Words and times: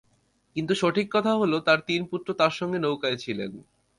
কিন্তু 0.55 0.73
সঠিক 0.75 1.07
কথা 1.11 1.31
হলো, 1.35 1.57
তার 1.59 1.79
তিন 1.87 2.01
পুত্র 2.11 2.27
তাঁর 2.33 2.53
সঙ্গে 2.59 2.79
নৌকায় 2.79 3.17
ছিলেন। 3.17 3.51